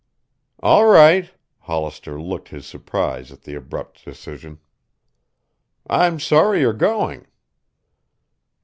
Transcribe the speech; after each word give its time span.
"All 0.63 0.87
right." 0.87 1.29
Hollister 1.59 2.19
looked 2.19 2.49
his 2.49 2.65
surprise 2.65 3.31
at 3.31 3.43
the 3.43 3.53
abrupt 3.53 4.03
decision. 4.03 4.57
"I'm 5.85 6.19
sorry 6.19 6.61
you're 6.61 6.73
going." 6.73 7.27